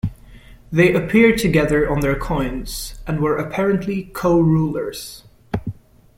[0.71, 5.25] They appear together on their coins, and were apparently co-rulers.